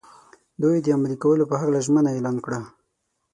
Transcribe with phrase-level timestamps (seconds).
[0.61, 2.59] دوی د عملي کولو په هکله ژمنه اعلان کړه.